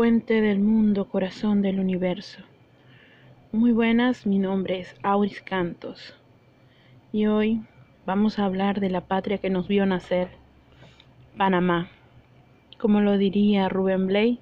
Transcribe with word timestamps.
puente 0.00 0.40
del 0.40 0.60
mundo, 0.60 1.10
corazón 1.10 1.60
del 1.60 1.78
universo. 1.78 2.40
Muy 3.52 3.72
buenas, 3.72 4.24
mi 4.24 4.38
nombre 4.38 4.80
es 4.80 4.96
Auris 5.02 5.42
Cantos 5.42 6.14
y 7.12 7.26
hoy 7.26 7.60
vamos 8.06 8.38
a 8.38 8.46
hablar 8.46 8.80
de 8.80 8.88
la 8.88 9.02
patria 9.02 9.36
que 9.36 9.50
nos 9.50 9.68
vio 9.68 9.84
nacer, 9.84 10.28
Panamá. 11.36 11.90
Como 12.78 13.02
lo 13.02 13.18
diría 13.18 13.68
Rubén 13.68 14.06
Blay, 14.06 14.40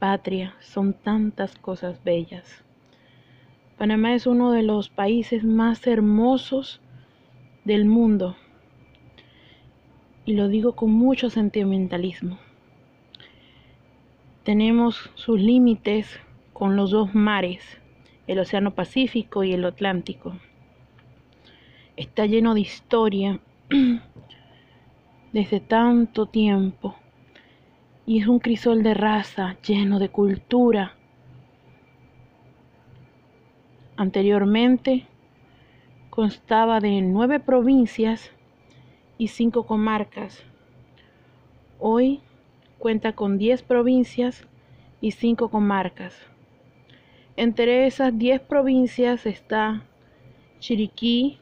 patria 0.00 0.56
son 0.58 0.94
tantas 0.94 1.54
cosas 1.54 2.02
bellas. 2.02 2.64
Panamá 3.78 4.14
es 4.14 4.26
uno 4.26 4.50
de 4.50 4.64
los 4.64 4.88
países 4.88 5.44
más 5.44 5.86
hermosos 5.86 6.80
del 7.64 7.84
mundo 7.84 8.34
y 10.24 10.32
lo 10.32 10.48
digo 10.48 10.72
con 10.74 10.90
mucho 10.90 11.30
sentimentalismo. 11.30 12.40
Tenemos 14.44 15.08
sus 15.14 15.40
límites 15.40 16.18
con 16.52 16.74
los 16.74 16.90
dos 16.90 17.14
mares, 17.14 17.62
el 18.26 18.40
Océano 18.40 18.74
Pacífico 18.74 19.44
y 19.44 19.52
el 19.52 19.64
Atlántico. 19.64 20.36
Está 21.96 22.26
lleno 22.26 22.52
de 22.54 22.60
historia 22.60 23.38
desde 25.32 25.60
tanto 25.60 26.26
tiempo 26.26 26.96
y 28.04 28.20
es 28.20 28.26
un 28.26 28.40
crisol 28.40 28.82
de 28.82 28.94
raza 28.94 29.56
lleno 29.64 30.00
de 30.00 30.08
cultura. 30.08 30.96
Anteriormente 33.94 35.06
constaba 36.10 36.80
de 36.80 37.00
nueve 37.00 37.38
provincias 37.38 38.32
y 39.18 39.28
cinco 39.28 39.66
comarcas. 39.66 40.42
Hoy 41.78 42.20
cuenta 42.82 43.12
con 43.12 43.38
10 43.38 43.62
provincias 43.62 44.44
y 45.00 45.12
5 45.12 45.50
comarcas. 45.50 46.16
Entre 47.36 47.86
esas 47.86 48.18
10 48.18 48.40
provincias 48.40 49.24
está 49.24 49.84
Chiriquí, 50.58 51.38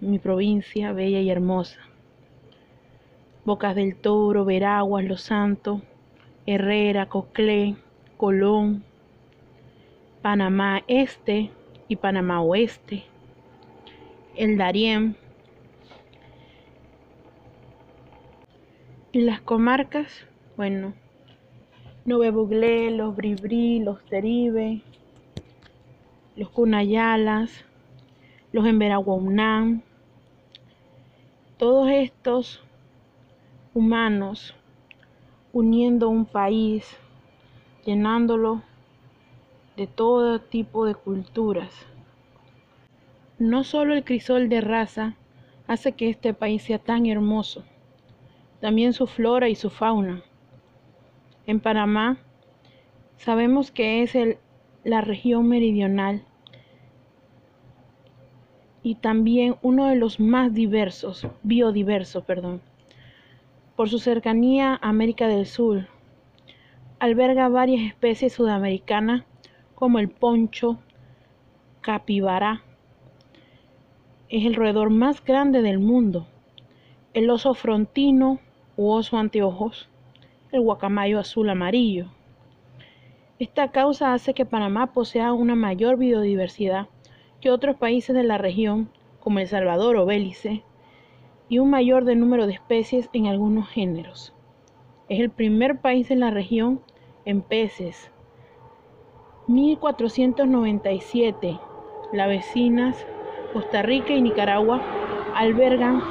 mi 0.00 0.18
provincia 0.18 0.90
bella 0.90 1.20
y 1.20 1.30
hermosa. 1.30 1.78
Bocas 3.44 3.76
del 3.76 3.94
Toro, 3.94 4.44
Veraguas, 4.44 5.04
Los 5.04 5.20
Santos, 5.20 5.82
Herrera, 6.44 7.06
Coclé, 7.06 7.76
Colón, 8.16 8.82
Panamá 10.22 10.82
Este 10.88 11.52
y 11.86 11.94
Panamá 11.94 12.40
Oeste, 12.40 13.04
El 14.34 14.58
Darién, 14.58 15.14
Y 19.05 19.05
las 19.24 19.40
comarcas, 19.40 20.26
bueno, 20.56 20.92
Nube 22.04 22.30
Buglé, 22.30 22.90
los 22.90 23.16
Bribri, 23.16 23.78
los 23.78 24.04
Teribe, 24.04 24.82
los 26.36 26.50
Cunayalas, 26.50 27.64
los 28.52 28.66
Emberaguaunán, 28.66 29.82
todos 31.56 31.88
estos 31.88 32.62
humanos 33.72 34.54
uniendo 35.52 36.10
un 36.10 36.26
país, 36.26 36.84
llenándolo 37.86 38.62
de 39.78 39.86
todo 39.86 40.40
tipo 40.40 40.84
de 40.84 40.94
culturas. 40.94 41.72
No 43.38 43.64
solo 43.64 43.94
el 43.94 44.04
crisol 44.04 44.50
de 44.50 44.60
raza 44.60 45.16
hace 45.66 45.92
que 45.92 46.10
este 46.10 46.34
país 46.34 46.62
sea 46.62 46.78
tan 46.78 47.06
hermoso, 47.06 47.64
también 48.60 48.92
su 48.92 49.06
flora 49.06 49.48
y 49.48 49.54
su 49.54 49.70
fauna. 49.70 50.22
En 51.46 51.60
Panamá 51.60 52.18
sabemos 53.16 53.70
que 53.70 54.02
es 54.02 54.16
la 54.84 55.00
región 55.00 55.48
meridional 55.48 56.22
y 58.82 58.94
también 58.94 59.56
uno 59.62 59.86
de 59.86 59.96
los 59.96 60.20
más 60.20 60.54
diversos, 60.54 61.26
biodiversos, 61.42 62.24
perdón. 62.24 62.60
Por 63.74 63.88
su 63.90 63.98
cercanía 63.98 64.74
a 64.74 64.88
América 64.88 65.26
del 65.28 65.46
Sur, 65.46 65.88
alberga 66.98 67.48
varias 67.48 67.82
especies 67.82 68.32
sudamericanas 68.32 69.24
como 69.74 69.98
el 69.98 70.08
poncho, 70.08 70.78
capibara, 71.80 72.62
es 74.28 74.44
el 74.44 74.54
roedor 74.54 74.90
más 74.90 75.24
grande 75.24 75.62
del 75.62 75.78
mundo, 75.78 76.26
el 77.12 77.30
oso 77.30 77.54
frontino, 77.54 78.40
oso 78.76 79.16
anteojos, 79.16 79.88
el 80.52 80.60
guacamayo 80.60 81.18
azul 81.18 81.50
amarillo. 81.50 82.06
Esta 83.38 83.70
causa 83.70 84.14
hace 84.14 84.34
que 84.34 84.46
Panamá 84.46 84.92
posea 84.92 85.32
una 85.32 85.54
mayor 85.54 85.96
biodiversidad 85.96 86.88
que 87.40 87.50
otros 87.50 87.76
países 87.76 88.16
de 88.16 88.22
la 88.22 88.38
región, 88.38 88.88
como 89.20 89.38
El 89.38 89.48
Salvador 89.48 89.96
o 89.96 90.06
Belice, 90.06 90.62
y 91.48 91.58
un 91.58 91.70
mayor 91.70 92.04
de 92.04 92.16
número 92.16 92.46
de 92.46 92.52
especies 92.54 93.08
en 93.12 93.26
algunos 93.26 93.68
géneros. 93.68 94.32
Es 95.08 95.20
el 95.20 95.30
primer 95.30 95.80
país 95.80 96.10
en 96.10 96.20
la 96.20 96.30
región 96.30 96.80
en 97.24 97.42
peces. 97.42 98.10
1497. 99.46 101.58
Las 102.12 102.28
vecinas 102.28 103.06
Costa 103.52 103.82
Rica 103.82 104.12
y 104.12 104.22
Nicaragua 104.22 104.80
albergan 105.34 106.02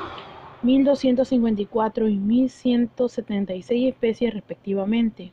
1.254 0.65 2.11
y 2.11 2.17
1.176 2.17 3.87
especies 3.87 4.33
respectivamente. 4.33 5.31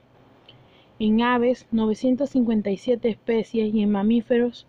En 0.98 1.22
aves, 1.22 1.66
957 1.70 3.09
especies 3.09 3.75
y 3.75 3.82
en 3.82 3.91
mamíferos, 3.91 4.66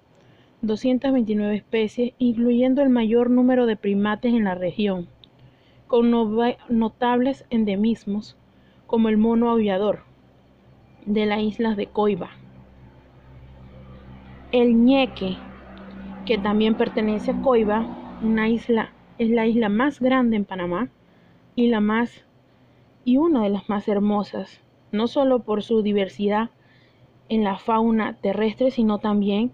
229 0.62 1.56
especies, 1.57 2.13
incluyendo 2.18 2.81
el 2.81 2.90
mayor 2.90 3.29
número 3.29 3.66
de 3.66 3.75
primates 3.75 4.34
en 4.34 4.46
la 4.46 4.56
región, 4.56 5.09
con 5.88 6.09
notables 6.69 7.45
endemismos, 7.50 8.38
como 8.88 9.09
el 9.09 9.18
mono 9.18 9.50
aullador 9.50 10.03
de 11.06 11.25
las 11.25 11.41
islas 11.41 11.75
de 11.75 11.88
Coiba. 11.88 12.30
El 14.53 14.85
ñeque, 14.85 15.35
que 16.25 16.38
también 16.38 16.75
pertenece 16.75 17.31
a 17.31 17.41
Coiba, 17.41 17.85
una 18.22 18.47
isla 18.47 18.94
es 19.18 19.29
la 19.29 19.46
isla 19.46 19.69
más 19.69 20.00
grande 20.00 20.35
en 20.35 20.46
Panamá 20.46 20.90
y 21.56 21.68
la 21.68 21.79
más 21.79 22.24
y 23.06 23.18
una 23.18 23.44
de 23.44 23.50
las 23.50 23.69
más 23.69 23.88
hermosas, 23.88 24.62
no 24.91 25.07
solo 25.07 25.40
por 25.40 25.63
su 25.63 25.81
diversidad 25.81 26.50
en 27.29 27.44
la 27.44 27.57
fauna 27.57 28.18
terrestre, 28.22 28.72
sino 28.72 29.00
también 29.00 29.51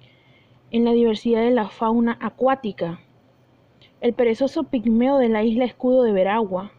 en 0.71 0.85
la 0.85 0.91
diversidad 0.91 1.41
de 1.41 1.51
la 1.51 1.67
fauna 1.67 2.17
acuática. 2.19 2.99
El 4.01 4.13
perezoso 4.13 4.63
pigmeo 4.63 5.17
de 5.17 5.29
la 5.29 5.43
isla 5.43 5.65
Escudo 5.65 6.03
de 6.03 6.11
Veragua, 6.11 6.71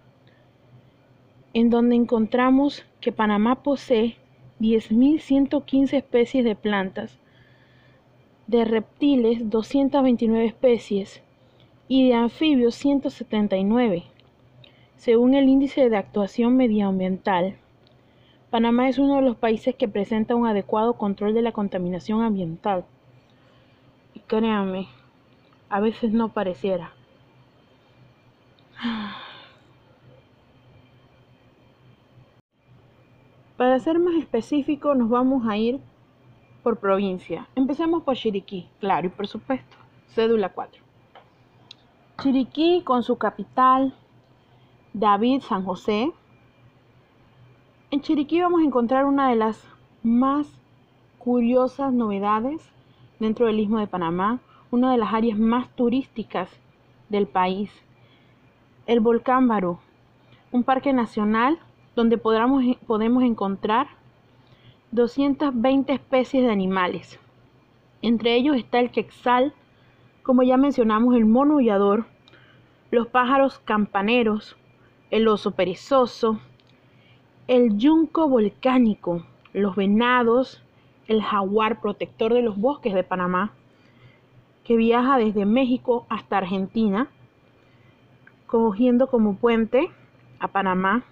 en 1.52 1.70
donde 1.70 1.96
encontramos 1.96 2.84
que 3.00 3.12
Panamá 3.12 3.62
posee 3.62 4.16
10.115 4.60 5.94
especies 5.94 6.44
de 6.44 6.54
plantas, 6.54 7.18
de 8.46 8.64
reptiles 8.64 9.50
229 9.50 10.46
especies, 10.46 11.22
y 11.90 12.08
de 12.08 12.14
anfibios 12.14 12.76
179. 12.76 14.04
Según 14.94 15.34
el 15.34 15.48
índice 15.48 15.90
de 15.90 15.96
actuación 15.96 16.56
medioambiental, 16.56 17.56
Panamá 18.48 18.88
es 18.88 18.98
uno 18.98 19.16
de 19.16 19.22
los 19.22 19.36
países 19.36 19.74
que 19.74 19.88
presenta 19.88 20.36
un 20.36 20.46
adecuado 20.46 20.92
control 20.92 21.34
de 21.34 21.42
la 21.42 21.50
contaminación 21.50 22.22
ambiental. 22.22 22.84
Y 24.14 24.20
créanme, 24.20 24.86
a 25.68 25.80
veces 25.80 26.12
no 26.12 26.28
pareciera. 26.28 26.92
Para 33.56 33.80
ser 33.80 33.98
más 33.98 34.14
específico, 34.14 34.94
nos 34.94 35.10
vamos 35.10 35.44
a 35.48 35.56
ir 35.56 35.80
por 36.62 36.78
provincia. 36.78 37.48
Empecemos 37.56 38.04
por 38.04 38.14
Chiriquí, 38.14 38.68
claro, 38.78 39.08
y 39.08 39.10
por 39.10 39.26
supuesto, 39.26 39.76
cédula 40.06 40.50
4. 40.50 40.79
Chiriquí 42.20 42.82
con 42.84 43.02
su 43.02 43.16
capital, 43.16 43.94
David 44.92 45.40
San 45.40 45.64
José. 45.64 46.12
En 47.90 48.02
Chiriquí 48.02 48.42
vamos 48.42 48.60
a 48.60 48.64
encontrar 48.64 49.06
una 49.06 49.30
de 49.30 49.36
las 49.36 49.66
más 50.02 50.46
curiosas 51.18 51.94
novedades 51.94 52.60
dentro 53.20 53.46
del 53.46 53.60
Istmo 53.60 53.78
de 53.78 53.86
Panamá, 53.86 54.40
una 54.70 54.92
de 54.92 54.98
las 54.98 55.14
áreas 55.14 55.38
más 55.38 55.70
turísticas 55.70 56.50
del 57.08 57.26
país. 57.26 57.72
El 58.86 59.00
volcán 59.00 59.48
Barú, 59.48 59.78
un 60.52 60.62
parque 60.62 60.92
nacional 60.92 61.58
donde 61.96 62.18
podamos, 62.18 62.62
podemos 62.86 63.22
encontrar 63.22 63.86
220 64.90 65.90
especies 65.90 66.42
de 66.42 66.52
animales. 66.52 67.18
Entre 68.02 68.34
ellos 68.34 68.56
está 68.56 68.78
el 68.78 68.90
quexal, 68.90 69.54
como 70.30 70.44
ya 70.44 70.56
mencionamos, 70.56 71.16
el 71.16 71.26
mono 71.26 71.58
los 72.92 73.06
pájaros 73.08 73.58
campaneros, 73.64 74.56
el 75.10 75.26
oso 75.26 75.50
perezoso, 75.50 76.38
el 77.48 77.76
yunco 77.78 78.28
volcánico, 78.28 79.26
los 79.52 79.74
venados, 79.74 80.62
el 81.08 81.20
jaguar 81.20 81.80
protector 81.80 82.32
de 82.32 82.42
los 82.42 82.56
bosques 82.56 82.94
de 82.94 83.02
Panamá, 83.02 83.54
que 84.62 84.76
viaja 84.76 85.18
desde 85.18 85.46
México 85.46 86.06
hasta 86.08 86.38
Argentina, 86.38 87.08
cogiendo 88.46 89.08
como 89.08 89.34
puente 89.34 89.90
a 90.38 90.46
Panamá. 90.46 91.02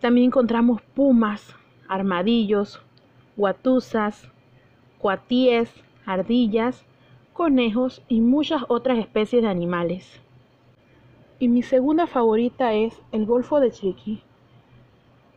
También 0.00 0.26
encontramos 0.26 0.82
pumas, 0.82 1.54
armadillos, 1.86 2.82
guatusas, 3.36 4.28
cuatíes, 4.98 5.72
ardillas, 6.06 6.84
conejos 7.38 8.02
y 8.08 8.20
muchas 8.20 8.64
otras 8.66 8.98
especies 8.98 9.42
de 9.42 9.48
animales. 9.48 10.20
Y 11.38 11.46
mi 11.46 11.62
segunda 11.62 12.08
favorita 12.08 12.72
es 12.72 13.00
el 13.12 13.26
Golfo 13.26 13.60
de 13.60 13.70
Chiriquí. 13.70 14.24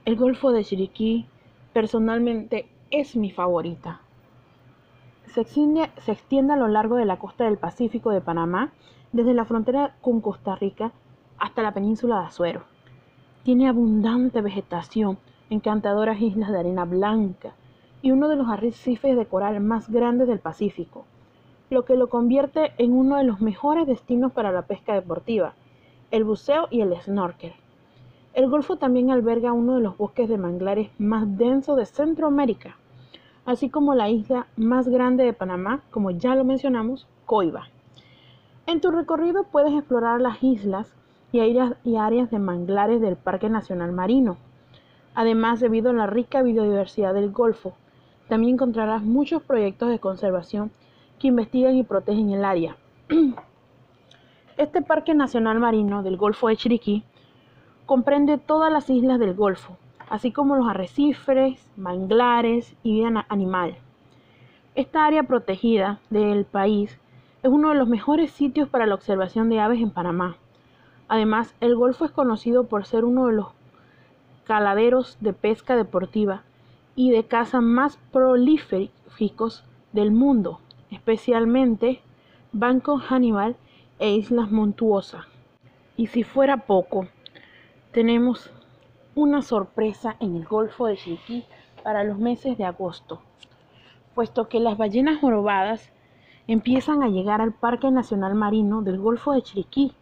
El 0.05 0.15
Golfo 0.15 0.51
de 0.51 0.63
Chiriquí 0.63 1.27
personalmente 1.73 2.67
es 2.89 3.15
mi 3.15 3.29
favorita. 3.29 4.01
Se 5.27 5.41
extiende, 5.41 5.91
se 5.97 6.13
extiende 6.13 6.53
a 6.53 6.55
lo 6.55 6.67
largo 6.67 6.95
de 6.95 7.05
la 7.05 7.19
costa 7.19 7.43
del 7.43 7.59
Pacífico 7.59 8.09
de 8.09 8.21
Panamá, 8.21 8.73
desde 9.11 9.35
la 9.35 9.45
frontera 9.45 9.95
con 10.01 10.21
Costa 10.21 10.55
Rica 10.55 10.93
hasta 11.37 11.61
la 11.61 11.71
península 11.71 12.19
de 12.21 12.25
Azuero. 12.25 12.63
Tiene 13.43 13.69
abundante 13.69 14.41
vegetación, 14.41 15.19
encantadoras 15.51 16.19
islas 16.19 16.51
de 16.51 16.61
arena 16.61 16.85
blanca 16.85 17.53
y 18.01 18.09
uno 18.09 18.27
de 18.27 18.37
los 18.37 18.49
arrecifes 18.49 19.15
de 19.15 19.27
coral 19.27 19.59
más 19.59 19.87
grandes 19.87 20.27
del 20.27 20.39
Pacífico, 20.39 21.05
lo 21.71 21.85
que 21.85 21.95
lo 21.95 22.09
convierte 22.09 22.73
en 22.77 22.91
uno 22.91 23.15
de 23.15 23.23
los 23.23 23.39
mejores 23.39 23.87
destinos 23.87 24.33
para 24.33 24.51
la 24.51 24.63
pesca 24.63 24.93
deportiva 24.93 25.53
el 26.11 26.25
buceo 26.25 26.67
y 26.69 26.81
el 26.81 26.93
snorkel. 27.01 27.53
El 28.33 28.49
Golfo 28.49 28.75
también 28.75 29.11
alberga 29.11 29.53
uno 29.53 29.75
de 29.75 29.81
los 29.81 29.97
bosques 29.97 30.27
de 30.27 30.37
manglares 30.37 30.89
más 30.99 31.37
densos 31.37 31.77
de 31.77 31.85
Centroamérica, 31.85 32.75
así 33.45 33.69
como 33.69 33.95
la 33.95 34.09
isla 34.09 34.47
más 34.57 34.89
grande 34.89 35.23
de 35.23 35.31
Panamá, 35.31 35.81
como 35.89 36.11
ya 36.11 36.35
lo 36.35 36.43
mencionamos, 36.43 37.07
Coiba. 37.25 37.69
En 38.67 38.81
tu 38.81 38.91
recorrido 38.91 39.45
puedes 39.45 39.73
explorar 39.73 40.19
las 40.19 40.43
islas 40.43 40.93
y 41.31 41.39
áreas 41.95 42.29
de 42.29 42.39
manglares 42.39 42.99
del 42.99 43.15
Parque 43.15 43.49
Nacional 43.49 43.93
Marino. 43.93 44.35
Además, 45.15 45.61
debido 45.61 45.91
a 45.91 45.93
la 45.93 46.07
rica 46.07 46.41
biodiversidad 46.41 47.13
del 47.13 47.31
Golfo, 47.31 47.73
también 48.27 48.55
encontrarás 48.55 49.01
muchos 49.01 49.41
proyectos 49.41 49.89
de 49.89 49.99
conservación 49.99 50.71
que 51.21 51.27
investigan 51.27 51.75
y 51.75 51.83
protegen 51.83 52.31
el 52.31 52.43
área. 52.43 52.75
Este 54.57 54.81
Parque 54.81 55.13
Nacional 55.13 55.59
Marino 55.59 56.01
del 56.01 56.17
Golfo 56.17 56.47
de 56.47 56.57
Chiriquí 56.57 57.03
comprende 57.85 58.39
todas 58.39 58.71
las 58.71 58.89
islas 58.89 59.19
del 59.19 59.35
Golfo, 59.35 59.77
así 60.09 60.31
como 60.31 60.55
los 60.55 60.67
arrecifes, 60.67 61.69
manglares 61.77 62.75
y 62.83 62.93
vida 62.93 63.25
animal. 63.29 63.77
Esta 64.73 65.05
área 65.05 65.23
protegida 65.23 65.99
del 66.09 66.45
país 66.45 66.99
es 67.43 67.51
uno 67.51 67.69
de 67.69 67.75
los 67.75 67.87
mejores 67.87 68.31
sitios 68.31 68.67
para 68.67 68.87
la 68.87 68.95
observación 68.95 69.49
de 69.49 69.59
aves 69.59 69.79
en 69.79 69.91
Panamá. 69.91 70.37
Además, 71.07 71.55
el 71.59 71.75
Golfo 71.75 72.05
es 72.05 72.11
conocido 72.11 72.65
por 72.65 72.85
ser 72.85 73.05
uno 73.05 73.27
de 73.27 73.33
los 73.33 73.47
caladeros 74.45 75.17
de 75.21 75.33
pesca 75.33 75.75
deportiva 75.75 76.41
y 76.95 77.11
de 77.11 77.25
caza 77.25 77.61
más 77.61 77.97
prolíficos 78.11 79.63
del 79.93 80.11
mundo, 80.11 80.59
especialmente 80.91 82.01
Banco 82.51 82.99
Hannibal 82.99 83.55
e 83.99 84.11
Islas 84.11 84.51
Montuosas. 84.51 85.25
Y 85.97 86.07
si 86.07 86.23
fuera 86.23 86.57
poco, 86.57 87.07
tenemos 87.91 88.51
una 89.15 89.41
sorpresa 89.41 90.15
en 90.19 90.35
el 90.35 90.45
Golfo 90.45 90.87
de 90.87 90.97
Chiriquí 90.97 91.45
para 91.83 92.03
los 92.03 92.17
meses 92.17 92.57
de 92.57 92.65
agosto, 92.65 93.21
puesto 94.13 94.47
que 94.47 94.59
las 94.59 94.77
ballenas 94.77 95.19
jorobadas 95.19 95.91
empiezan 96.47 97.03
a 97.03 97.07
llegar 97.07 97.41
al 97.41 97.53
Parque 97.53 97.89
Nacional 97.91 98.35
Marino 98.35 98.81
del 98.81 98.99
Golfo 98.99 99.33
de 99.33 99.41
Chiriquí. 99.41 99.93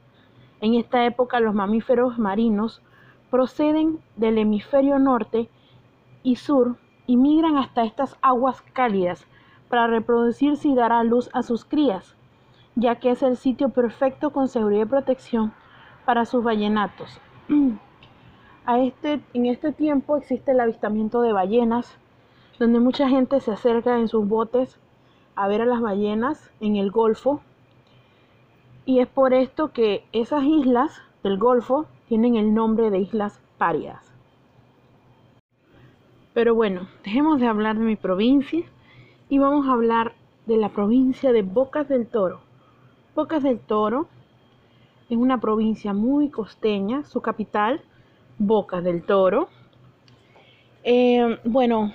En 0.62 0.74
esta 0.74 1.06
época 1.06 1.39
los 1.39 1.53
mamíferos 1.53 2.18
marinos 2.18 2.81
proceden 3.30 4.00
del 4.15 4.38
hemisferio 4.38 5.00
norte 5.00 5.50
y 6.24 6.36
sur 6.36 6.77
y 7.06 7.18
migran 7.18 7.57
hasta 7.57 7.83
estas 7.83 8.18
aguas 8.21 8.62
cálidas 8.74 9.25
para 9.69 9.88
reproducirse 9.88 10.68
y 10.68 10.75
dar 10.75 10.92
a 10.92 11.04
luz 11.04 11.30
a 11.33 11.44
sus 11.44 11.63
crías 11.63 12.16
ya 12.80 12.95
que 12.95 13.12
es 13.12 13.24
el 13.24 13.38
sitio 13.38 13.69
perfecto 13.69 14.31
con 14.31 14.48
seguridad 14.48 14.83
y 14.83 14.89
protección 14.89 15.54
para 16.06 16.25
sus 16.25 16.44
ballenatos. 16.44 17.19
A 18.66 18.80
este, 18.80 19.19
en 19.33 19.48
este 19.48 19.71
tiempo 19.71 20.16
existe 20.18 20.51
el 20.51 20.60
avistamiento 20.60 21.21
de 21.21 21.33
ballenas, 21.33 21.98
donde 22.60 22.80
mucha 22.80 23.10
gente 23.10 23.39
se 23.39 23.51
acerca 23.51 23.98
en 23.98 24.07
sus 24.07 24.27
botes 24.27 24.80
a 25.36 25.48
ver 25.48 25.62
a 25.62 25.66
las 25.66 25.81
ballenas 25.81 26.51
en 26.60 26.75
el 26.75 26.92
Golfo. 26.92 27.42
Y 28.86 29.00
es 29.00 29.07
por 29.07 29.33
esto 29.33 29.72
que 29.72 30.06
esas 30.12 30.44
islas 30.44 31.01
del 31.24 31.39
Golfo 31.39 31.88
tienen 32.07 32.36
el 32.36 32.54
nombre 32.54 32.92
de 32.92 33.00
Islas 33.00 33.42
Parias. 33.57 34.13
Pero 36.33 36.54
bueno, 36.54 36.88
dejemos 37.04 37.39
de 37.39 37.48
hablar 37.48 37.77
de 37.77 37.86
mi 37.86 37.95
provincia 37.95 38.65
y 39.29 39.37
vamos 39.37 39.67
a 39.67 39.73
hablar 39.73 40.13
de 40.47 40.57
la 40.57 40.69
provincia 40.69 41.31
de 41.31 41.43
Bocas 41.43 41.87
del 41.87 42.07
Toro. 42.07 42.41
Bocas 43.15 43.43
del 43.43 43.59
Toro 43.59 44.07
es 45.07 45.17
una 45.17 45.39
provincia 45.39 45.93
muy 45.93 46.29
costeña, 46.29 47.05
su 47.05 47.21
capital, 47.21 47.81
Bocas 48.39 48.83
del 48.83 49.03
Toro. 49.03 49.49
Eh, 50.83 51.37
bueno, 51.45 51.93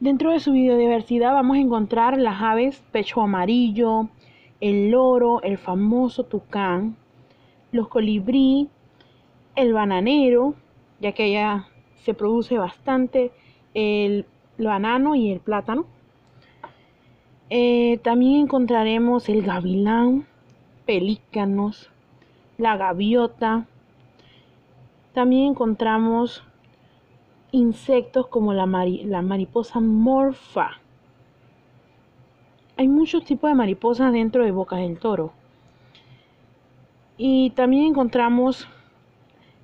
dentro 0.00 0.32
de 0.32 0.40
su 0.40 0.52
biodiversidad 0.52 1.32
vamos 1.32 1.56
a 1.56 1.60
encontrar 1.60 2.18
las 2.18 2.42
aves 2.42 2.82
pecho 2.92 3.22
amarillo, 3.22 4.10
el 4.60 4.90
loro, 4.90 5.40
el 5.42 5.56
famoso 5.56 6.24
tucán, 6.24 6.96
los 7.72 7.88
colibrí, 7.88 8.68
el 9.56 9.72
bananero, 9.72 10.54
ya 11.00 11.12
que 11.12 11.24
allá 11.24 11.68
se 12.04 12.12
produce 12.12 12.58
bastante 12.58 13.32
el 13.72 14.26
banano 14.58 15.14
y 15.14 15.30
el 15.30 15.40
plátano. 15.40 15.86
Eh, 17.50 17.98
también 18.02 18.42
encontraremos 18.42 19.30
el 19.30 19.42
gavilán, 19.42 20.26
pelícanos, 20.84 21.90
la 22.58 22.76
gaviota. 22.76 23.66
También 25.14 25.52
encontramos 25.52 26.44
insectos 27.50 28.26
como 28.26 28.52
la, 28.52 28.66
la 28.66 29.22
mariposa 29.22 29.80
morfa. 29.80 30.72
Hay 32.76 32.86
muchos 32.86 33.24
tipos 33.24 33.50
de 33.50 33.54
mariposas 33.54 34.12
dentro 34.12 34.44
de 34.44 34.50
Bocas 34.50 34.80
del 34.80 34.98
Toro. 34.98 35.32
Y 37.16 37.50
también 37.50 37.86
encontramos 37.86 38.68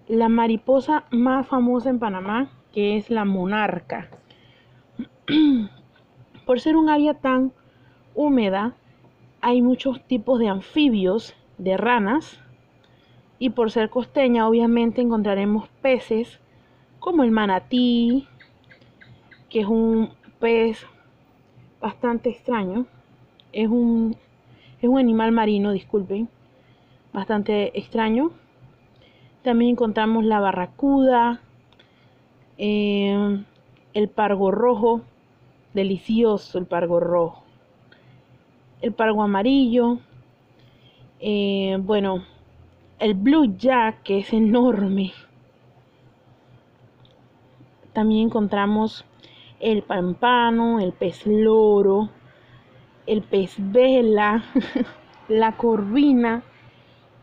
la 0.08 0.30
mariposa 0.30 1.04
más 1.10 1.46
famosa 1.46 1.90
en 1.90 1.98
Panamá, 1.98 2.48
que 2.72 2.96
es 2.96 3.10
la 3.10 3.26
monarca. 3.26 4.08
Por 6.46 6.60
ser 6.60 6.76
un 6.76 6.88
área 6.88 7.14
tan 7.14 7.52
húmeda 8.14 8.74
hay 9.46 9.60
muchos 9.60 10.02
tipos 10.06 10.38
de 10.38 10.48
anfibios, 10.48 11.34
de 11.58 11.76
ranas, 11.76 12.40
y 13.38 13.50
por 13.50 13.70
ser 13.70 13.90
costeña 13.90 14.48
obviamente 14.48 15.02
encontraremos 15.02 15.68
peces 15.82 16.40
como 16.98 17.24
el 17.24 17.30
manatí, 17.30 18.26
que 19.50 19.60
es 19.60 19.66
un 19.66 20.08
pez 20.40 20.86
bastante 21.78 22.30
extraño, 22.30 22.86
es 23.52 23.68
un, 23.68 24.16
es 24.80 24.88
un 24.88 24.98
animal 24.98 25.30
marino, 25.30 25.72
disculpen, 25.72 26.30
bastante 27.12 27.78
extraño. 27.78 28.30
También 29.42 29.72
encontramos 29.72 30.24
la 30.24 30.40
barracuda, 30.40 31.42
eh, 32.56 33.44
el 33.92 34.08
pargo 34.08 34.50
rojo, 34.50 35.02
delicioso 35.74 36.56
el 36.56 36.64
pargo 36.64 36.98
rojo 36.98 37.43
el 38.80 38.92
pargo 38.92 39.22
amarillo, 39.22 39.98
eh, 41.20 41.78
bueno, 41.80 42.24
el 42.98 43.14
blue 43.14 43.56
jack 43.56 44.02
que 44.02 44.18
es 44.18 44.32
enorme. 44.32 45.12
También 47.92 48.26
encontramos 48.26 49.04
el 49.60 49.82
pampano, 49.82 50.80
el 50.80 50.92
pez 50.92 51.26
loro, 51.26 52.10
el 53.06 53.22
pez 53.22 53.54
vela, 53.58 54.44
la 55.28 55.56
corvina, 55.56 56.42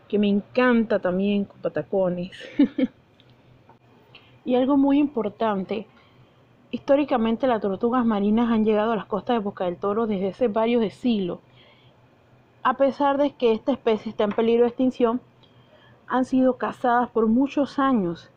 que 0.08 0.18
me 0.18 0.28
encanta 0.28 1.00
también 1.00 1.46
con 1.46 1.62
patacones. 1.62 2.32
y 4.46 4.56
algo 4.56 4.78
muy 4.78 5.00
importante, 5.00 5.88
históricamente 6.72 7.48
las 7.48 7.62
tortugas 7.62 8.06
marinas 8.06 8.50
han 8.50 8.66
llegado 8.66 8.94
a 8.94 8.96
las 8.96 9.06
costas 9.06 9.36
de 9.36 9.44
Boca 9.44 9.66
del 9.66 9.78
Toro 9.78 10.08
desde 10.08 10.30
hace 10.30 10.48
varios 10.48 10.94
siglos 10.94 11.40
a 12.64 12.76
pesar 12.76 13.18
de 13.18 13.32
que 13.32 13.54
esta 13.54 13.72
especie 13.72 14.12
está 14.12 14.24
en 14.24 14.32
peligro 14.32 14.64
de 14.64 14.70
extinción, 14.70 15.20
han 16.08 16.26
sido 16.26 16.58
cazadas 16.58 17.10
por 17.10 17.28
muchos 17.28 17.80
años. 17.80 18.30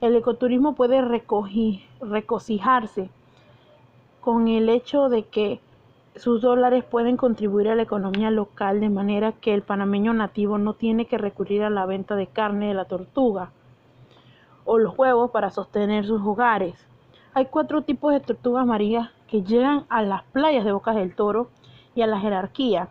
El 0.00 0.16
ecoturismo 0.16 0.74
puede 0.74 1.02
recoger, 1.02 1.80
regocijarse 2.00 3.10
con 4.20 4.48
el 4.48 4.68
hecho 4.68 5.08
de 5.08 5.24
que 5.24 5.60
sus 6.14 6.40
dólares 6.40 6.84
pueden 6.84 7.16
contribuir 7.16 7.68
a 7.68 7.74
la 7.74 7.82
economía 7.82 8.30
local 8.30 8.80
de 8.80 8.88
manera 8.88 9.32
que 9.32 9.52
el 9.52 9.62
panameño 9.62 10.14
nativo 10.14 10.56
no 10.56 10.72
tiene 10.72 11.06
que 11.06 11.18
recurrir 11.18 11.62
a 11.62 11.70
la 11.70 11.84
venta 11.84 12.16
de 12.16 12.26
carne 12.26 12.68
de 12.68 12.74
la 12.74 12.86
tortuga 12.86 13.50
o 14.64 14.78
los 14.78 14.98
huevos 14.98 15.30
para 15.30 15.50
sostener 15.50 16.06
sus 16.06 16.22
hogares. 16.22 16.74
Hay 17.36 17.48
cuatro 17.50 17.82
tipos 17.82 18.14
de 18.14 18.20
tortugas 18.20 18.64
marinas 18.64 19.10
que 19.28 19.42
llegan 19.42 19.84
a 19.90 20.00
las 20.00 20.22
playas 20.22 20.64
de 20.64 20.72
Bocas 20.72 20.96
del 20.96 21.14
Toro 21.14 21.50
y 21.94 22.00
a 22.00 22.06
la 22.06 22.18
jerarquía. 22.18 22.88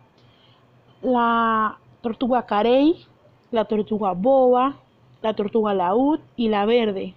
La 1.02 1.78
tortuga 2.00 2.46
carey, 2.46 3.06
la 3.50 3.64
tortuga 3.64 4.12
boba, 4.12 4.76
la 5.20 5.34
tortuga 5.34 5.74
laúd 5.74 6.20
y 6.36 6.48
la 6.48 6.64
verde. 6.64 7.16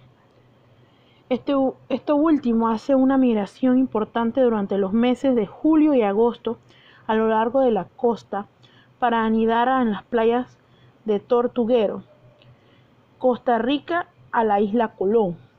Este, 1.28 1.52
esto 1.88 2.16
último 2.16 2.68
hace 2.68 2.96
una 2.96 3.16
migración 3.16 3.78
importante 3.78 4.40
durante 4.40 4.76
los 4.76 4.92
meses 4.92 5.36
de 5.36 5.46
julio 5.46 5.94
y 5.94 6.02
agosto 6.02 6.58
a 7.06 7.14
lo 7.14 7.28
largo 7.28 7.60
de 7.60 7.70
la 7.70 7.84
costa 7.84 8.48
para 8.98 9.24
anidar 9.24 9.68
en 9.82 9.92
las 9.92 10.02
playas 10.02 10.58
de 11.04 11.20
Tortuguero, 11.20 12.02
Costa 13.18 13.58
Rica 13.58 14.08
a 14.32 14.42
la 14.42 14.60
isla 14.60 14.96
Colón. 14.96 15.49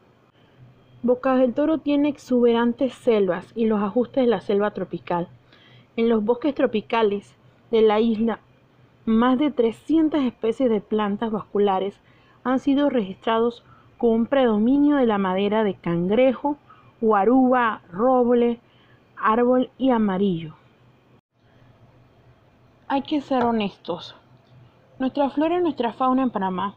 Bocas 1.03 1.39
del 1.39 1.55
Toro 1.55 1.79
tiene 1.79 2.09
exuberantes 2.09 2.93
selvas 2.93 3.51
y 3.55 3.65
los 3.65 3.81
ajustes 3.81 4.23
de 4.23 4.29
la 4.29 4.39
selva 4.39 4.69
tropical. 4.69 5.29
En 5.95 6.09
los 6.09 6.23
bosques 6.23 6.53
tropicales 6.53 7.35
de 7.71 7.81
la 7.81 7.99
isla, 7.99 8.39
más 9.05 9.39
de 9.39 9.49
300 9.49 10.21
especies 10.21 10.69
de 10.69 10.79
plantas 10.79 11.31
vasculares 11.31 11.99
han 12.43 12.59
sido 12.59 12.91
registrados 12.91 13.65
con 13.97 14.11
un 14.11 14.25
predominio 14.27 14.97
de 14.97 15.07
la 15.07 15.17
madera 15.17 15.63
de 15.63 15.73
cangrejo, 15.73 16.57
guaruba, 17.01 17.81
roble, 17.91 18.59
árbol 19.17 19.71
y 19.79 19.89
amarillo. 19.89 20.53
Hay 22.87 23.01
que 23.01 23.21
ser 23.21 23.43
honestos. 23.43 24.15
Nuestra 24.99 25.31
flora 25.31 25.57
y 25.57 25.63
nuestra 25.63 25.93
fauna 25.93 26.21
en 26.21 26.29
Panamá 26.29 26.75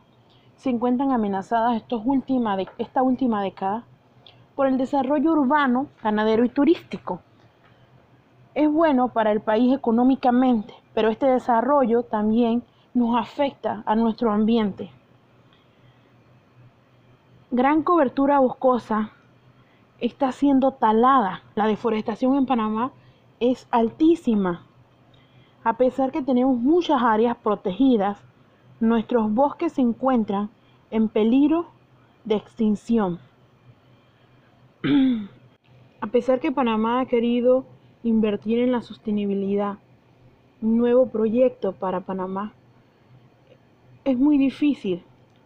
se 0.57 0.71
encuentran 0.71 1.13
amenazadas 1.13 1.77
esta 1.77 1.97
última 3.03 3.43
década 3.43 3.85
por 4.55 4.67
el 4.67 4.79
desarrollo 4.79 5.33
urbano, 5.33 5.89
ganadero 6.03 6.45
y 6.45 6.49
turístico. 6.49 7.21
Es 8.55 8.71
bueno 8.71 9.09
para 9.09 9.33
el 9.33 9.41
país 9.41 9.75
económicamente, 9.75 10.75
pero 10.95 11.09
este 11.09 11.27
desarrollo 11.27 12.05
también 12.05 12.63
nos 12.95 13.17
afecta 13.17 13.83
a 13.85 13.97
nuestro 13.97 14.33
ambiente. 14.33 14.91
Gran 17.51 17.83
cobertura 17.83 18.39
boscosa 18.39 19.11
está 20.01 20.33
siendo 20.33 20.73
talada. 20.73 21.43
La 21.55 21.67
deforestación 21.67 22.37
en 22.37 22.47
Panamá 22.47 22.93
es 23.41 23.67
altísima. 23.71 24.63
A 25.65 25.75
pesar 25.75 26.13
que 26.13 26.23
tenemos 26.23 26.59
muchas 26.59 27.03
áreas 27.03 27.37
protegidas, 27.37 28.23
nuestros 28.81 29.33
bosques 29.33 29.73
se 29.73 29.81
encuentran 29.81 30.51
en 30.91 31.09
peligro 31.09 31.67
de 32.25 32.37
extinción. 32.37 33.19
A 36.01 36.07
pesar 36.09 36.41
que 36.41 36.53
Panamá 36.53 37.01
ha 37.01 37.07
querido 37.07 37.65
invertir 38.03 38.59
en 38.59 38.71
la 38.71 38.83
sostenibilidad, 38.83 39.79
un 40.61 40.77
nuevo 40.77 41.09
proyecto 41.09 41.73
para 41.73 42.01
Panamá, 42.01 42.53
es 44.05 44.19
muy 44.19 44.37
difícil. 44.37 45.03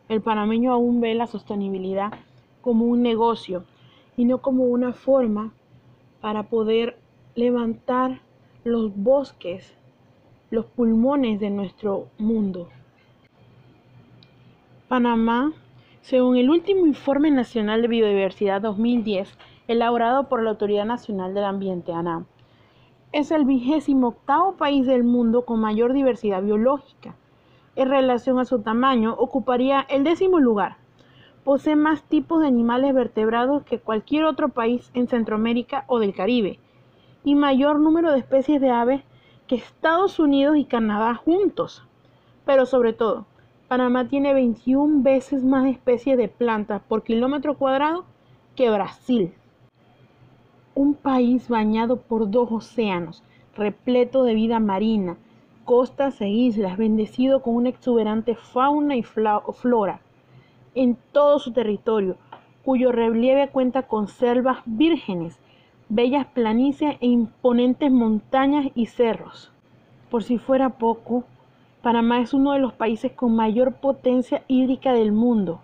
El 0.08 0.22
panameño 0.22 0.72
aún 0.72 1.00
ve 1.00 1.14
la 1.14 1.28
sostenibilidad 1.28 2.12
como 2.62 2.86
un 2.86 3.02
negocio 3.02 3.64
y 4.16 4.24
no 4.24 4.38
como 4.38 4.64
una 4.64 4.92
forma 4.92 5.52
para 6.20 6.44
poder 6.44 6.98
levantar 7.36 8.20
los 8.64 8.92
bosques, 8.96 9.72
los 10.50 10.66
pulmones 10.66 11.38
de 11.38 11.50
nuestro 11.50 12.08
mundo. 12.18 12.68
Panamá, 14.88 15.52
según 16.00 16.36
el 16.36 16.50
último 16.50 16.86
Informe 16.86 17.30
Nacional 17.30 17.82
de 17.82 17.88
Biodiversidad 17.88 18.60
2010, 18.62 19.36
elaborado 19.66 20.28
por 20.28 20.42
la 20.42 20.50
Autoridad 20.50 20.84
Nacional 20.84 21.34
del 21.34 21.44
Ambiente, 21.44 21.92
ANAM, 21.92 22.26
es 23.12 23.30
el 23.30 23.44
vigésimo 23.44 24.08
octavo 24.08 24.56
país 24.56 24.86
del 24.86 25.02
mundo 25.02 25.44
con 25.44 25.60
mayor 25.60 25.92
diversidad 25.92 26.42
biológica. 26.42 27.16
En 27.74 27.88
relación 27.88 28.38
a 28.38 28.44
su 28.44 28.60
tamaño, 28.60 29.14
ocuparía 29.18 29.80
el 29.88 30.04
décimo 30.04 30.40
lugar. 30.40 30.76
Posee 31.44 31.76
más 31.76 32.02
tipos 32.02 32.40
de 32.40 32.48
animales 32.48 32.94
vertebrados 32.94 33.62
que 33.64 33.78
cualquier 33.78 34.24
otro 34.24 34.50
país 34.50 34.90
en 34.94 35.08
Centroamérica 35.08 35.84
o 35.86 35.98
del 35.98 36.14
Caribe, 36.14 36.58
y 37.24 37.34
mayor 37.34 37.80
número 37.80 38.12
de 38.12 38.18
especies 38.18 38.60
de 38.60 38.70
aves 38.70 39.02
que 39.46 39.56
Estados 39.56 40.18
Unidos 40.18 40.56
y 40.56 40.64
Canadá 40.64 41.14
juntos. 41.14 41.86
Pero 42.44 42.66
sobre 42.66 42.92
todo, 42.92 43.26
Panamá 43.68 44.08
tiene 44.08 44.32
21 44.32 45.02
veces 45.02 45.44
más 45.44 45.66
especies 45.66 46.16
de 46.16 46.28
plantas 46.28 46.80
por 46.88 47.02
kilómetro 47.02 47.58
cuadrado 47.58 48.06
que 48.56 48.70
Brasil. 48.70 49.34
Un 50.74 50.94
país 50.94 51.50
bañado 51.50 51.98
por 51.98 52.30
dos 52.30 52.50
océanos, 52.50 53.22
repleto 53.54 54.24
de 54.24 54.32
vida 54.32 54.58
marina, 54.58 55.18
costas 55.66 56.18
e 56.22 56.30
islas, 56.30 56.78
bendecido 56.78 57.42
con 57.42 57.56
una 57.56 57.68
exuberante 57.68 58.36
fauna 58.36 58.96
y 58.96 59.02
flora 59.02 60.00
en 60.74 60.96
todo 61.12 61.38
su 61.38 61.52
territorio, 61.52 62.16
cuyo 62.64 62.90
relieve 62.90 63.48
cuenta 63.48 63.82
con 63.82 64.08
selvas 64.08 64.60
vírgenes, 64.64 65.38
bellas 65.90 66.26
planicies 66.28 66.96
e 67.00 67.06
imponentes 67.06 67.92
montañas 67.92 68.68
y 68.74 68.86
cerros. 68.86 69.52
Por 70.10 70.22
si 70.22 70.38
fuera 70.38 70.70
poco, 70.70 71.24
Panamá 71.88 72.20
es 72.20 72.34
uno 72.34 72.52
de 72.52 72.58
los 72.58 72.74
países 72.74 73.12
con 73.12 73.34
mayor 73.34 73.72
potencia 73.76 74.42
hídrica 74.46 74.92
del 74.92 75.10
mundo. 75.10 75.62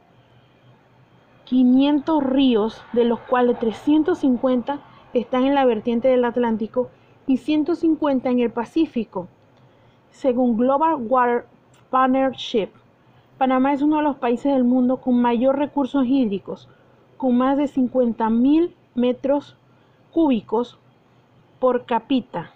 500 1.45 2.25
ríos, 2.25 2.83
de 2.95 3.05
los 3.05 3.21
cuales 3.21 3.59
350 3.59 4.79
están 5.13 5.45
en 5.45 5.55
la 5.55 5.67
vertiente 5.67 6.09
del 6.09 6.25
Atlántico 6.25 6.89
y 7.27 7.37
150 7.37 8.31
en 8.31 8.39
el 8.41 8.51
Pacífico. 8.51 9.29
Según 10.13 10.57
Global 10.57 10.95
Water 10.95 11.45
Partnership, 11.91 12.71
Panamá 13.37 13.75
es 13.75 13.83
uno 13.83 13.99
de 13.99 14.05
los 14.05 14.17
países 14.17 14.51
del 14.51 14.65
mundo 14.65 15.03
con 15.03 15.21
mayor 15.21 15.59
recursos 15.59 16.07
hídricos, 16.07 16.71
con 17.19 17.37
más 17.37 17.59
de 17.59 17.65
50.000 17.65 18.73
metros 18.95 19.59
cúbicos 20.11 20.79
por 21.59 21.85
cápita, 21.85 22.51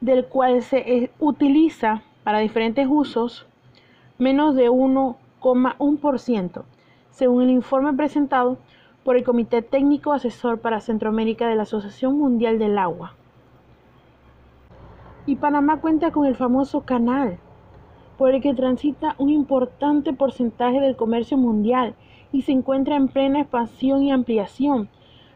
del 0.00 0.24
cual 0.24 0.62
se 0.62 1.10
utiliza 1.18 2.04
para 2.30 2.38
diferentes 2.38 2.86
usos 2.88 3.44
menos 4.16 4.54
de 4.54 4.70
1,1%, 4.70 6.62
según 7.10 7.42
el 7.42 7.50
informe 7.50 7.92
presentado 7.92 8.56
por 9.02 9.16
el 9.16 9.24
Comité 9.24 9.62
Técnico 9.62 10.12
Asesor 10.12 10.60
para 10.60 10.80
Centroamérica 10.80 11.48
de 11.48 11.56
la 11.56 11.64
Asociación 11.64 12.16
Mundial 12.16 12.60
del 12.60 12.78
Agua. 12.78 13.14
Y 15.26 15.34
Panamá 15.34 15.80
cuenta 15.80 16.12
con 16.12 16.24
el 16.24 16.36
famoso 16.36 16.82
canal, 16.82 17.40
por 18.16 18.32
el 18.32 18.40
que 18.40 18.54
transita 18.54 19.16
un 19.18 19.30
importante 19.30 20.12
porcentaje 20.12 20.78
del 20.78 20.94
comercio 20.94 21.36
mundial 21.36 21.96
y 22.30 22.42
se 22.42 22.52
encuentra 22.52 22.94
en 22.94 23.08
plena 23.08 23.40
expansión 23.40 24.04
y 24.04 24.12
ampliación. 24.12 24.88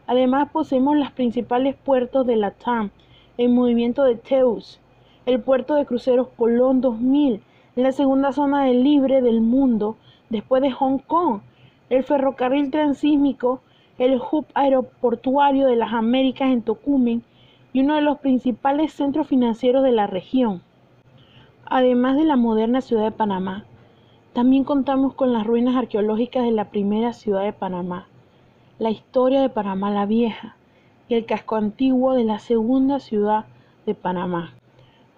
Además 0.07 0.49
poseemos 0.49 0.95
los 0.95 1.11
principales 1.11 1.75
puertos 1.75 2.25
de 2.25 2.37
la 2.37 2.51
TAM, 2.51 2.91
el 3.37 3.49
movimiento 3.49 4.05
de 4.05 4.15
Teus, 4.15 4.79
el 5.25 5.41
puerto 5.41 5.75
de 5.75 5.85
cruceros 5.85 6.27
Colón 6.37 6.81
2000, 6.81 7.41
la 7.75 7.91
segunda 7.91 8.31
zona 8.31 8.67
libre 8.67 9.21
del 9.21 9.41
mundo 9.41 9.97
después 10.29 10.61
de 10.61 10.71
Hong 10.71 10.99
Kong, 10.99 11.41
el 11.89 12.03
ferrocarril 12.03 12.69
transísmico, 12.69 13.61
el 13.97 14.19
hub 14.19 14.45
aeroportuario 14.53 15.67
de 15.67 15.75
las 15.75 15.93
Américas 15.93 16.51
en 16.51 16.61
Tocumen 16.61 17.23
y 17.73 17.81
uno 17.81 17.95
de 17.95 18.01
los 18.01 18.19
principales 18.19 18.93
centros 18.93 19.27
financieros 19.27 19.83
de 19.83 19.91
la 19.91 20.05
región. 20.05 20.61
Además 21.65 22.17
de 22.17 22.25
la 22.25 22.35
moderna 22.35 22.81
ciudad 22.81 23.03
de 23.03 23.11
Panamá, 23.11 23.65
también 24.33 24.63
contamos 24.63 25.13
con 25.13 25.33
las 25.33 25.47
ruinas 25.47 25.75
arqueológicas 25.75 26.43
de 26.43 26.51
la 26.51 26.65
primera 26.65 27.13
ciudad 27.13 27.43
de 27.43 27.53
Panamá, 27.53 28.07
la 28.77 28.91
historia 28.91 29.41
de 29.41 29.49
Panamá 29.49 29.89
la 29.89 30.05
Vieja 30.05 30.55
y 31.07 31.15
el 31.15 31.25
casco 31.25 31.55
antiguo 31.55 32.13
de 32.13 32.25
la 32.25 32.37
segunda 32.37 32.99
ciudad 32.99 33.45
de 33.85 33.95
Panamá. 33.95 34.53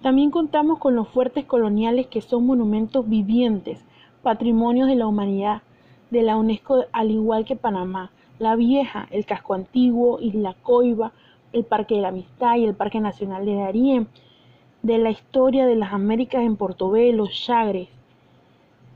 También 0.01 0.29
contamos 0.29 0.77
con 0.77 0.95
los 0.95 1.07
fuertes 1.07 1.45
coloniales 1.45 2.07
que 2.07 2.21
son 2.21 2.45
monumentos 2.45 3.09
vivientes, 3.09 3.83
patrimonios 4.21 4.87
de 4.87 4.95
la 4.95 5.07
humanidad 5.07 5.63
de 6.11 6.21
la 6.21 6.37
UNESCO, 6.37 6.85
al 6.91 7.11
igual 7.11 7.45
que 7.45 7.55
Panamá, 7.55 8.11
La 8.39 8.55
Vieja, 8.55 9.07
el 9.09 9.25
Casco 9.25 9.55
Antiguo, 9.55 10.19
Isla 10.21 10.55
Coiba, 10.61 11.13
el 11.51 11.63
Parque 11.63 11.95
de 11.95 12.01
la 12.01 12.09
Amistad 12.09 12.57
y 12.57 12.65
el 12.65 12.75
Parque 12.75 12.99
Nacional 12.99 13.45
de 13.45 13.55
Darién, 13.55 14.07
de 14.83 14.99
la 14.99 15.09
historia 15.09 15.65
de 15.65 15.75
las 15.75 15.91
Américas 15.93 16.43
en 16.43 16.55
Portobelo, 16.55 17.27
Chagres, 17.27 17.89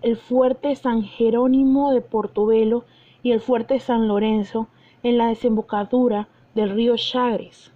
el 0.04 0.16
Fuerte 0.18 0.76
San 0.76 1.04
Jerónimo 1.04 1.92
de 1.92 2.02
Portobelo 2.02 2.86
y 3.24 3.32
el 3.32 3.42
Fuerte 3.42 3.80
San 3.80 4.08
Lorenzo, 4.08 4.68
en 5.04 5.18
la 5.18 5.28
desembocadura 5.28 6.28
del 6.54 6.70
río 6.70 6.96
Chagres. 6.96 7.71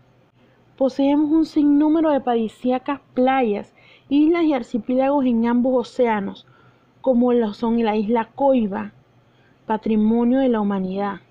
Poseemos 0.78 1.32
un 1.32 1.46
sinnúmero 1.46 2.10
de 2.10 2.20
paradisíacas 2.20 3.00
playas, 3.14 3.74
islas 4.10 4.44
y 4.44 4.54
archipiélagos 4.54 5.26
en 5.26 5.48
ambos 5.48 5.88
océanos, 5.88 6.46
como 7.00 7.32
lo 7.32 7.54
son 7.54 7.82
la 7.82 7.96
isla 7.96 8.30
Coiba, 8.36 8.92
patrimonio 9.66 10.40
de 10.40 10.50
la 10.50 10.60
humanidad, 10.60 11.22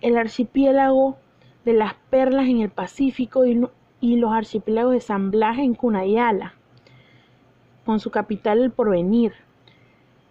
el 0.00 0.16
archipiélago 0.16 1.16
de 1.64 1.74
las 1.74 1.94
Perlas 2.10 2.48
en 2.48 2.60
el 2.60 2.70
Pacífico 2.70 3.44
y, 3.46 4.16
los 4.16 4.32
archipiélagos 4.32 4.94
de 4.94 5.00
San 5.00 5.30
Blas 5.30 5.58
en 5.58 5.74
Cunayala, 5.74 6.54
con 7.86 8.00
su 8.00 8.10
capital 8.10 8.60
El 8.60 8.72
Porvenir, 8.72 9.32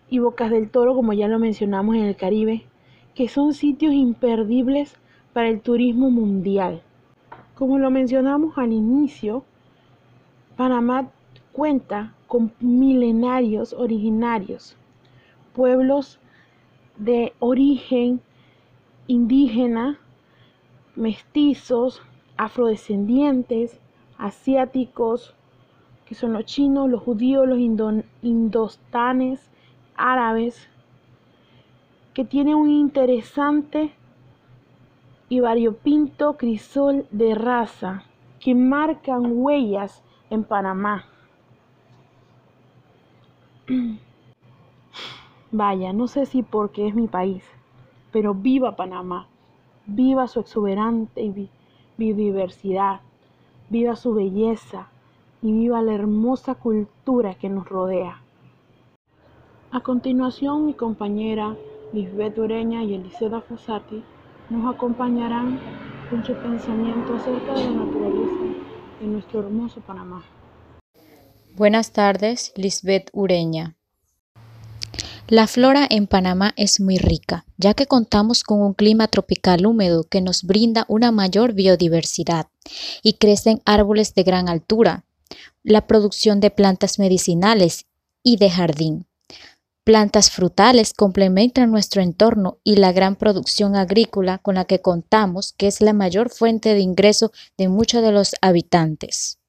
y 0.10 0.20
Bocas 0.20 0.52
del 0.52 0.70
Toro, 0.70 0.94
como 0.94 1.14
ya 1.14 1.30
lo 1.30 1.40
mencionamos 1.40 1.96
en 1.96 2.04
el 2.04 2.18
Caribe, 2.18 2.66
que 3.16 3.30
son 3.30 3.54
sitios 3.54 3.94
imperdibles 3.94 4.98
para 5.32 5.48
el 5.48 5.62
turismo 5.62 6.12
mundial. 6.12 6.84
Como 7.64 7.80
lo 7.80 7.90
mencionamos 7.90 8.58
al 8.58 8.74
inicio, 8.74 9.46
Panamá 10.58 11.10
cuenta 11.54 12.14
con 12.28 12.52
milenarios 12.60 13.72
originarios, 13.72 14.76
pueblos 15.54 16.20
de 16.98 17.32
origen 17.40 18.20
indígena, 19.08 19.98
mestizos, 20.98 22.02
afrodescendientes, 22.36 23.80
asiáticos, 24.18 25.34
que 26.06 26.16
son 26.16 26.34
los 26.34 26.44
chinos, 26.44 26.90
los 26.90 27.02
judíos, 27.02 27.48
los 27.48 27.60
indostanes, 28.22 29.50
árabes, 29.96 30.68
que 32.14 32.26
tienen 32.26 32.56
un 32.56 32.70
interesante 32.70 33.94
y 35.34 35.40
variopinto 35.40 36.38
crisol 36.38 37.08
de 37.10 37.34
raza 37.34 38.04
que 38.40 38.54
marcan 38.54 39.32
huellas 39.32 40.04
en 40.30 40.44
Panamá. 40.44 41.06
Vaya, 45.52 45.92
no 45.92 46.08
sé 46.08 46.28
si 46.28 46.44
porque 46.44 46.88
es 46.88 46.94
mi 46.94 47.08
país, 47.08 47.44
pero 48.12 48.36
viva 48.36 48.76
Panamá, 48.76 49.26
viva 49.88 50.28
su 50.28 50.40
exuberante 50.40 51.50
biodiversidad, 51.98 53.02
viva 53.72 53.96
su 53.96 54.14
belleza 54.14 54.90
y 55.42 55.52
viva 55.52 55.82
la 55.82 55.96
hermosa 55.96 56.54
cultura 56.54 57.34
que 57.34 57.50
nos 57.50 57.68
rodea. 57.68 58.22
A 59.72 59.80
continuación, 59.80 60.68
mi 60.68 60.76
compañera 60.76 61.56
Lisbeth 61.92 62.38
Ureña 62.38 62.84
y 62.84 62.94
Eliseda 62.94 63.42
Fossati 63.42 64.04
nos 64.50 64.76
acompañarán 64.76 65.60
con 66.10 66.26
su 66.26 66.34
pensamiento 66.34 67.16
acerca 67.16 67.54
de 67.54 67.66
la 67.66 67.72
naturaleza 67.72 68.44
de 69.00 69.08
nuestro 69.08 69.40
hermoso 69.40 69.82
Panamá. 69.82 70.24
Buenas 71.56 71.92
tardes, 71.92 72.52
Lisbeth 72.56 73.10
Ureña. 73.14 73.76
La 75.28 75.48
flora 75.48 75.88
en 75.90 76.08
Panamá 76.08 76.54
es 76.58 76.80
muy 76.82 76.98
rica, 76.98 77.46
ya 77.58 77.74
que 77.74 77.88
contamos 77.88 78.44
con 78.44 78.62
un 78.62 78.74
clima 78.74 79.08
tropical 79.08 79.66
húmedo 79.66 80.04
que 80.04 80.22
nos 80.22 80.44
brinda 80.44 80.86
una 80.90 81.12
mayor 81.12 81.54
biodiversidad 81.54 82.48
y 83.02 83.14
crecen 83.14 83.62
árboles 83.66 84.14
de 84.16 84.24
gran 84.24 84.50
altura, 84.50 85.06
la 85.64 85.88
producción 85.88 86.40
de 86.40 86.52
plantas 86.52 87.00
medicinales 87.00 87.86
y 88.22 88.38
de 88.38 88.50
jardín. 88.50 89.06
Plantas 89.86 90.32
frutales 90.32 90.94
complementan 90.94 91.70
nuestro 91.70 92.02
entorno 92.02 92.58
y 92.64 92.78
la 92.78 92.94
gran 92.94 93.18
producción 93.18 93.76
agrícola 93.76 94.38
con 94.38 94.56
la 94.56 94.64
que 94.64 94.80
contamos, 94.80 95.52
que 95.58 95.68
es 95.68 95.82
la 95.82 95.92
mayor 95.92 96.30
fuente 96.30 96.74
de 96.74 96.80
ingreso 96.80 97.34
de 97.58 97.68
muchos 97.68 98.02
de 98.02 98.14
los 98.14 98.34
habitantes. 98.42 99.40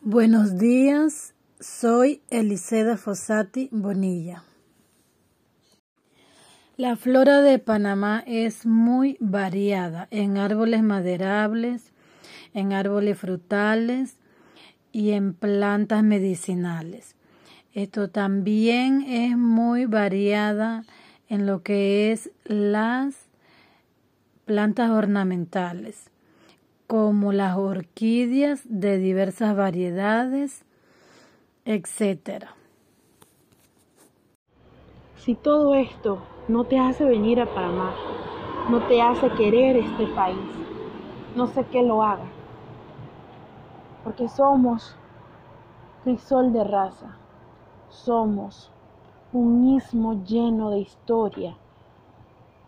Buenos 0.00 0.58
días, 0.58 1.34
soy 1.60 2.22
Eliseda 2.28 2.96
Fossati 2.96 3.68
Bonilla. 3.70 4.42
La 6.76 6.96
flora 6.96 7.40
de 7.40 7.60
Panamá 7.60 8.24
es 8.26 8.66
muy 8.66 9.16
variada 9.20 10.08
en 10.10 10.38
árboles 10.38 10.82
maderables, 10.82 11.92
en 12.52 12.72
árboles 12.72 13.16
frutales 13.16 14.16
y 14.90 15.10
en 15.12 15.34
plantas 15.34 16.02
medicinales. 16.02 17.14
Esto 17.78 18.10
también 18.10 19.02
es 19.02 19.36
muy 19.36 19.84
variada 19.84 20.82
en 21.28 21.46
lo 21.46 21.62
que 21.62 22.10
es 22.10 22.32
las 22.44 23.28
plantas 24.46 24.90
ornamentales, 24.90 26.10
como 26.88 27.32
las 27.32 27.56
orquídeas 27.56 28.62
de 28.64 28.98
diversas 28.98 29.54
variedades, 29.54 30.64
etcétera. 31.64 32.56
Si 35.14 35.36
todo 35.36 35.76
esto 35.76 36.20
no 36.48 36.64
te 36.64 36.80
hace 36.80 37.04
venir 37.04 37.40
a 37.40 37.46
Panamá, 37.46 37.94
no 38.68 38.84
te 38.88 39.00
hace 39.00 39.30
querer 39.34 39.76
este 39.76 40.08
país, 40.16 40.50
no 41.36 41.46
sé 41.46 41.64
qué 41.70 41.84
lo 41.84 42.02
haga, 42.02 42.26
porque 44.02 44.28
somos 44.28 44.96
crisol 46.02 46.52
de 46.52 46.64
raza, 46.64 47.14
somos 47.90 48.70
un 49.32 49.76
istmo 49.76 50.24
lleno 50.24 50.70
de 50.70 50.78
historia, 50.78 51.56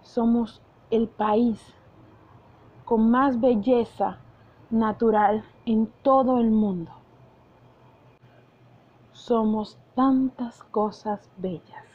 somos 0.03 0.61
el 0.91 1.09
país 1.09 1.75
con 2.85 3.11
más 3.11 3.41
belleza 3.41 4.19
natural 4.71 5.45
en 5.65 5.93
todo 6.03 6.39
el 6.39 6.51
mundo 6.51 6.91
somos 9.31 9.79
tantas 9.95 10.63
cosas 10.65 11.31
bellas. 11.37 11.90